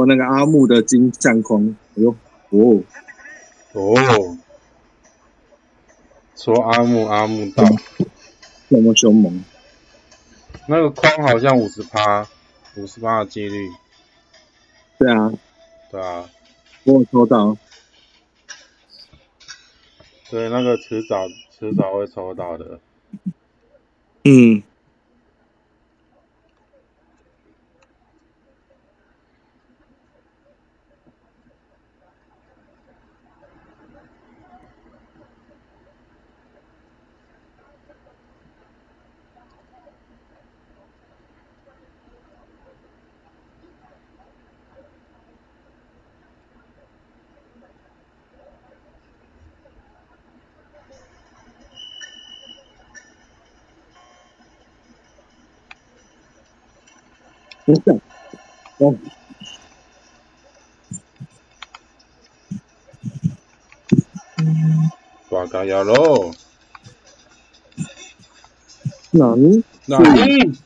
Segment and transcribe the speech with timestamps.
[0.00, 2.16] 说那个阿木的金相框，哎呦，
[2.48, 2.82] 哦，
[3.74, 4.38] 哦，
[6.34, 7.62] 说阿木阿木到，
[8.68, 9.44] 那么凶猛，
[10.66, 12.26] 那个框好像五十趴，
[12.76, 13.68] 五十趴的几率，
[14.98, 15.34] 对啊，
[15.90, 16.30] 对啊，
[16.84, 17.58] 我有抽到，
[20.30, 22.80] 对，那个迟早迟早会抽到的。
[24.24, 24.62] 嗯，
[57.70, 58.00] 不是，
[58.78, 58.94] 哦，
[65.28, 66.32] 大家要喽，
[69.12, 69.62] 哪里？
[69.86, 70.58] 哪里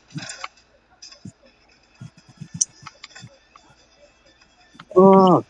[4.94, 5.44] 啊，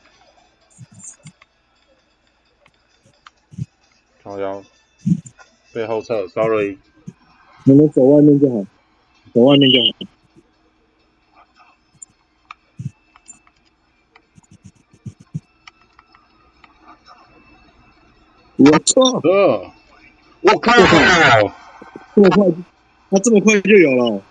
[4.22, 4.64] 靠腰
[5.72, 6.78] 背后侧，sorry，
[7.64, 8.64] 你们走外面就好，
[9.32, 10.13] 走外面就好。
[18.64, 19.20] 我操！
[19.22, 19.70] 呃，
[20.40, 20.72] 我靠，
[22.14, 22.50] 这么快，
[23.10, 24.22] 他这么快就有了，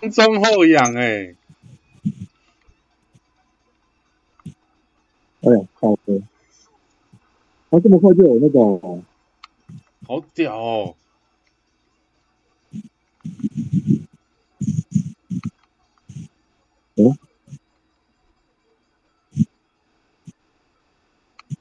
[0.00, 1.34] 前中后仰哎，
[5.40, 6.22] 哎呀，好的，
[7.70, 8.58] 他这么快就有那个，
[10.06, 10.94] 好屌哦，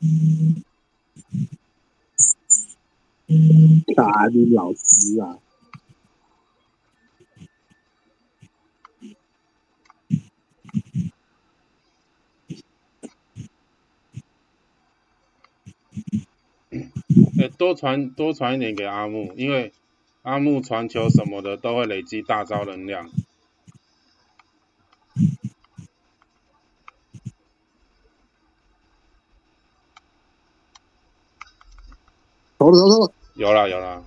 [0.01, 0.62] 嗯，
[3.95, 5.37] 打你老师啊！
[17.39, 19.71] 哎，多传多传一点给阿木，因为
[20.23, 23.09] 阿木传球什么的都会累积大招能量。
[32.57, 33.12] 走了走了走了，
[33.43, 34.01] 有啦有啦，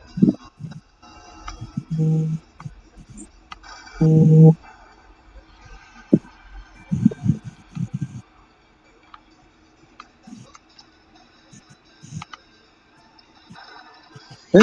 [14.53, 14.61] 哎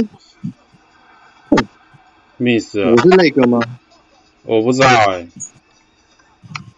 [2.40, 3.59] ，miss 了我，是那个吗？
[4.41, 5.19] 我不知道哎、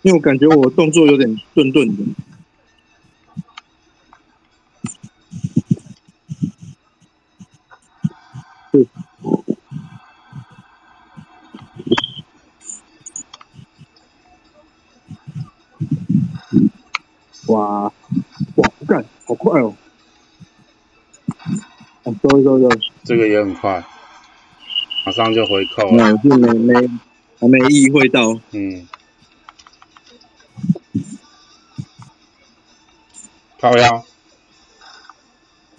[0.02, 2.04] 因为我感觉我动作有点顿顿的。
[22.06, 22.70] 啊，走走走，
[23.04, 23.84] 这个也很快，
[25.06, 25.92] 马上就回扣了。
[25.98, 26.90] 那我是没没
[27.40, 28.88] 还没意会到，嗯，
[33.60, 34.06] 靠腰，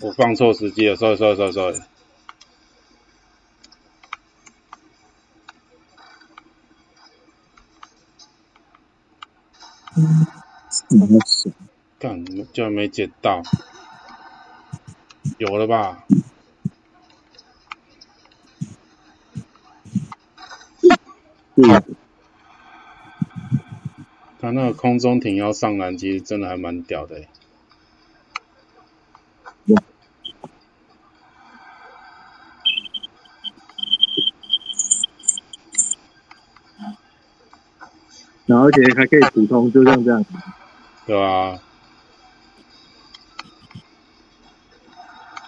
[0.00, 1.81] 我放错时机了，sorry sorry sorry sorry。
[11.98, 13.42] 干，居然没捡到，
[15.38, 16.04] 有了吧？
[21.56, 21.82] 嗯，
[24.38, 27.28] 他那个空中挺腰上篮，其实真的还蛮屌的欸。
[38.47, 40.24] 然后而且还可以普通，就像这样。
[41.04, 41.59] 对吧？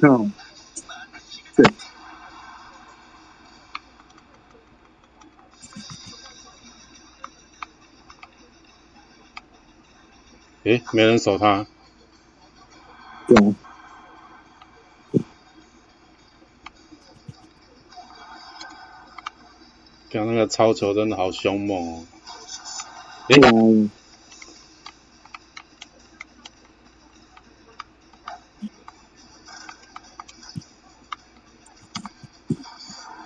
[0.00, 0.32] 那种，
[1.56, 1.66] 对。
[10.64, 11.66] 诶，没人守他。
[13.28, 13.56] 对。
[20.10, 22.06] 刚 那个超球真的好凶猛哦！
[23.28, 23.90] 诶。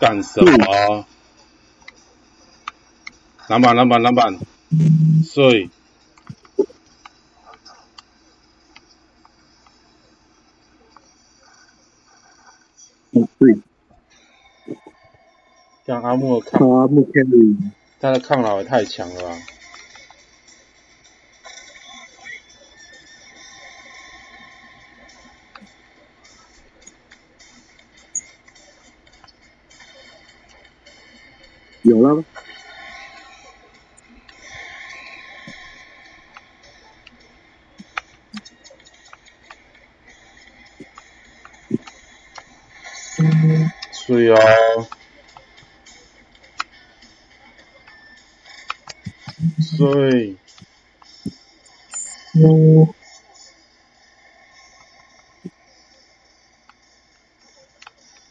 [0.01, 1.05] 干什么？
[3.49, 4.39] 篮板篮板篮板，
[5.25, 5.69] 睡！
[13.13, 13.59] 嗯对，
[15.85, 17.37] 让阿木的他抗，目前的
[18.01, 19.37] 他的抗老也太强了吧？
[43.93, 44.37] 碎哦！
[49.61, 50.37] 碎！
[52.35, 52.95] 嗯，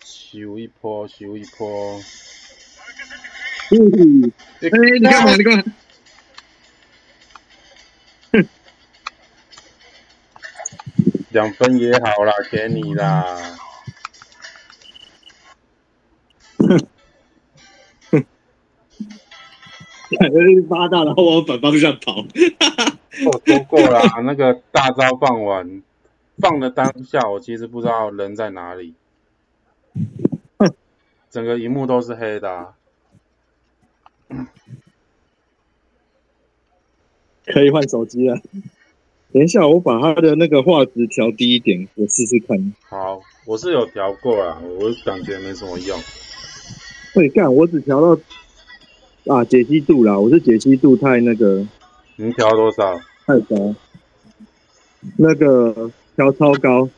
[0.03, 2.01] 修一波，修一波。
[3.71, 4.31] 嗯，
[4.61, 4.69] 哎哎，
[4.99, 5.35] 你干嘛？
[5.35, 5.63] 你干嘛？
[11.29, 13.58] 两分也好啦，给你啦。
[20.67, 22.25] 八大，然后往反方向跑。
[23.25, 25.81] 我说过啦， 那个大招放完，
[26.37, 28.93] 放的当下，我其实不知道人在哪里，
[31.29, 32.73] 整个荧幕都是黑的、啊。
[37.45, 38.37] 可以换手机了。
[39.31, 42.73] 等一下，我把它的那个画质调低一点，我试试看。
[42.87, 45.99] 好，我是有调过啊，我感觉没什么用。
[47.15, 48.21] 对，干，我只调到
[49.29, 51.63] 啊解析度啦，我是解析度太那个
[52.15, 52.97] 您调多少？
[53.27, 53.75] 太高，
[55.17, 56.89] 那个调超高。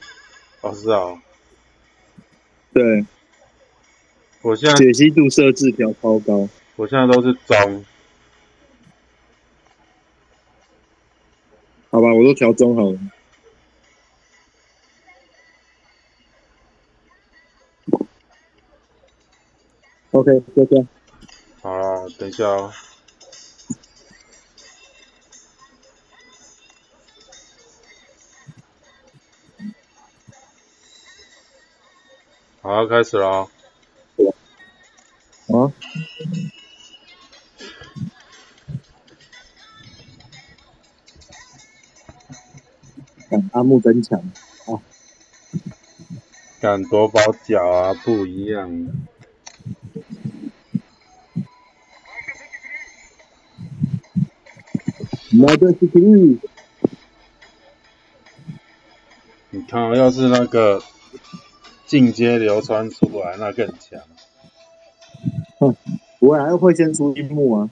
[0.62, 1.19] 哦，是哦，
[2.72, 3.06] 对，
[4.44, 6.48] 我现在解析度设置调超高。
[6.78, 7.83] 我现在都是中，
[11.89, 13.00] 好吧，我都调中好了。
[20.12, 20.88] OK，就这样。
[22.18, 22.72] 等一下哦。
[32.62, 33.50] 好，开始了哦。
[35.48, 35.74] 啊，
[43.30, 44.22] 干阿木真强，
[46.62, 49.10] 敢夺宝脚啊，不一样。
[55.33, 56.38] 那这是体育，
[59.50, 60.81] 你看，要是那个
[61.88, 64.01] 进阶流川出来，那更强。
[65.60, 65.75] 哼
[66.20, 67.70] 我还会先出樱木啊，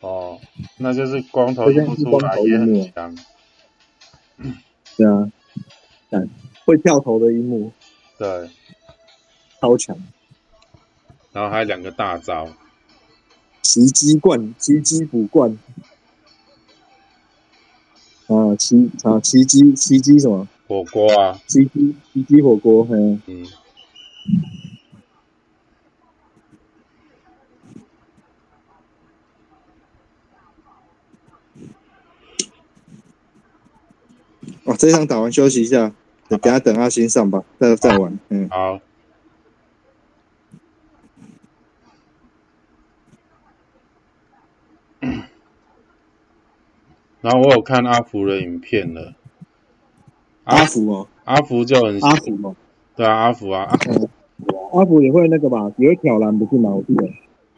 [0.00, 0.40] 哦。
[0.76, 3.16] 那就是光头一不出来也很强。
[4.96, 5.32] 对啊，
[6.10, 6.28] 干
[6.64, 7.72] 会跳投的樱木
[8.16, 8.48] 对，
[9.60, 9.96] 超强，
[11.32, 12.48] 然后还有两个大招，
[13.60, 15.58] 奇迹冠，奇迹补冠，
[18.30, 20.46] 啊奇啊奇鸡奇鸡什么？
[20.68, 22.94] 火锅啊，奇鸡奇鸡火锅，嘿，
[23.26, 23.44] 嗯，
[34.64, 35.92] 哦，这一场打完休息一下，
[36.28, 38.80] 等等下等阿星上吧，再再玩，嗯，好。
[47.20, 49.14] 然后我有看阿福的影片了，
[50.44, 52.56] 阿福哦，阿福就很阿福哦，
[52.96, 53.78] 对啊，阿福啊，啊
[54.72, 56.70] 阿福也会那个吧，也会挑篮不是吗？
[56.70, 57.08] 我记得，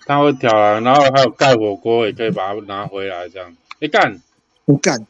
[0.05, 3.57] 他会挑啊，然后还有盖火锅也可以把它拿回来这样。
[3.81, 4.21] 哎干，
[4.65, 5.07] 我干，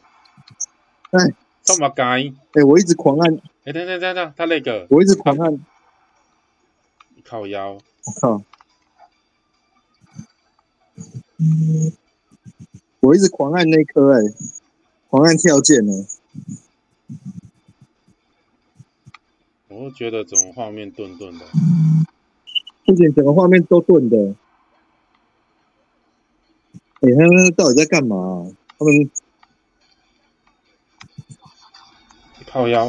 [1.63, 2.21] 这么干？
[2.53, 5.59] 哎，我一直狂按，哎等等等等，他那个我一直狂按，
[7.25, 8.43] 靠腰，我靠，
[13.03, 14.21] 我一直狂按那颗，哎，
[15.11, 16.07] 狂按跳键呢，
[19.67, 21.45] 我会觉得整个画面顿顿的。
[22.87, 24.37] 不仅整个画面都顿的。
[27.01, 28.47] 哎、他们到底在干嘛啊、
[28.79, 29.11] 他们
[32.47, 32.89] 靠腰，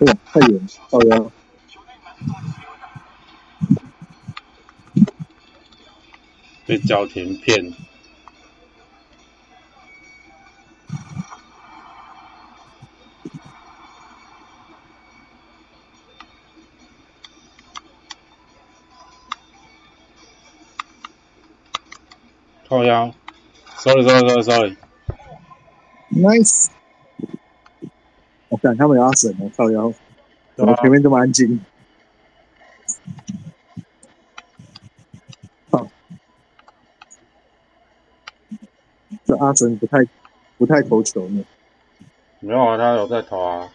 [0.00, 0.60] 哇，太远了，
[0.90, 1.32] 靠腰，
[6.66, 7.72] 被焦停骗。
[22.68, 23.14] 靠腰
[23.78, 24.42] ，sorry sorry sorry
[26.10, 26.75] sorry，nice。
[28.66, 29.92] 我看他们有阿神哦，靠腰，
[30.56, 31.60] 怎么前面这么安静？
[35.70, 35.88] 好，
[39.24, 39.98] 这阿神不太
[40.58, 41.44] 不太投球呢，
[42.40, 43.70] 没有啊，他有在投啊。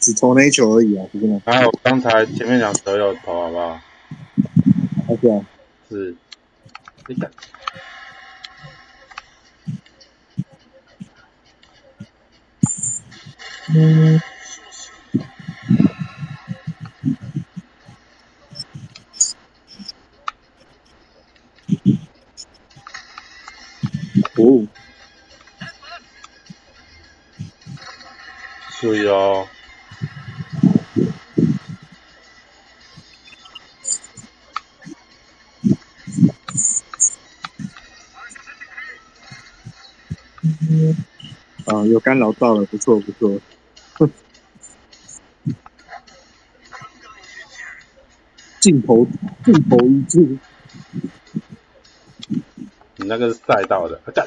[0.00, 1.40] 只投那一球而已啊，不是吗？
[1.46, 3.80] 还有刚才前面两球有投，好不好？
[5.06, 5.46] 还是啊，
[5.88, 6.16] 是，
[7.06, 7.30] 你看，
[13.76, 14.20] 哦，
[28.80, 29.46] 注意哦。
[41.66, 43.40] 啊，有干扰到了，不错不错。
[43.98, 44.10] 哼
[48.60, 49.06] 镜头
[49.44, 50.38] 镜头一致，
[52.96, 54.26] 你那个是赛道的，啊干。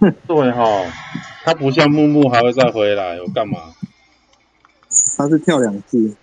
[0.26, 0.92] 对哈，
[1.44, 3.74] 他不像木木还会再回来，我干嘛？
[5.16, 6.16] 他是跳两次，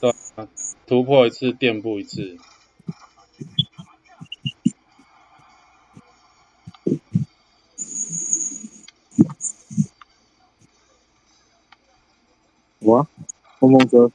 [0.00, 0.46] 对啊，
[0.86, 2.36] 突破一次垫步一次。
[12.80, 13.06] 哇，
[13.60, 14.10] 梦梦哥，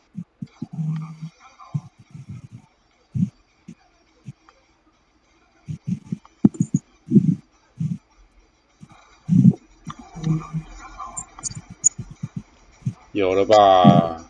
[13.12, 14.26] 有了吧？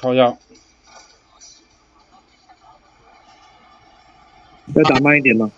[0.00, 0.38] 靠腰，
[4.82, 5.50] 再打慢一点吗？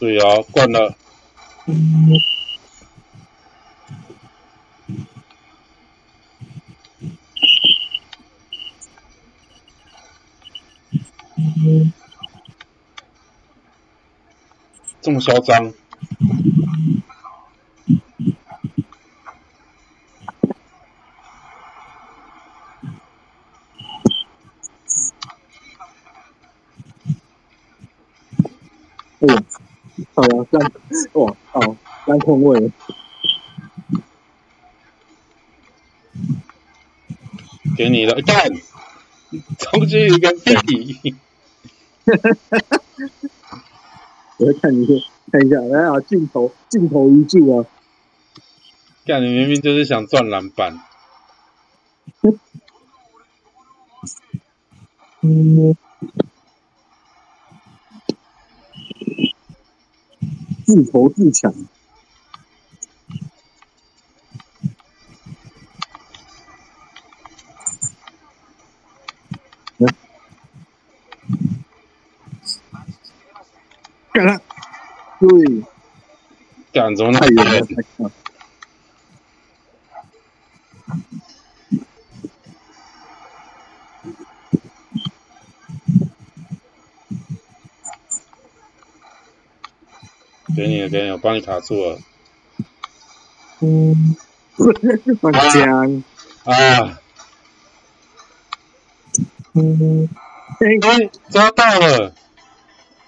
[0.00, 0.94] 对呀，惯，了。
[15.02, 15.72] 这么嚣张，
[29.20, 29.42] 哎呀，
[30.14, 30.72] 好了，这样，
[31.14, 32.70] 哇，好，单空位，
[37.76, 38.50] 给你了，干！
[39.58, 41.14] 冲击一个屁！
[44.38, 44.92] 我再看一下，
[45.32, 47.64] 看一下，来啊，镜头镜头一致啊，
[49.06, 50.78] 干，你明明就是想赚篮板，
[55.22, 55.74] 嗯，
[60.66, 61.54] 自投自抢，
[69.78, 69.94] 来
[74.12, 74.40] 干了，
[75.20, 75.62] 对，
[76.72, 77.66] 干怎么那太远了，太远？
[77.98, 78.10] 太
[90.88, 91.98] 给你了，给你了，我帮你卡住了。
[93.60, 94.16] 嗯，
[95.20, 96.04] 我讲。
[96.44, 97.00] 啊，
[99.54, 100.08] 嗯，
[100.60, 102.14] 嘿，哎，抓到了，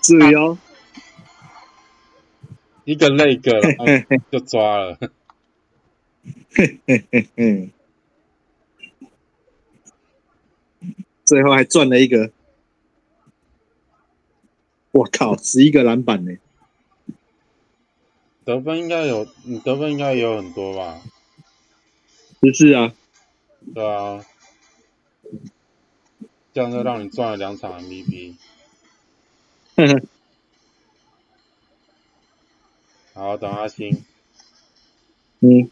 [0.03, 0.59] 是哦。
[2.85, 3.61] 一个那个，
[4.31, 4.99] 就抓了。
[6.51, 7.71] 嘿嘿嘿嘿，
[11.25, 12.33] 最后还赚了一个。
[14.91, 16.33] 我靠，十一个篮板呢！
[18.49, 21.03] 得分应该有，你得分应该也有很多吧？
[22.41, 22.95] 不是啊，
[23.75, 24.25] 对啊，
[26.55, 28.37] 这样就让你赚了两场 MVP。
[29.77, 30.03] 呵呵，
[33.13, 34.03] 好，等阿星。
[35.41, 35.71] 嗯，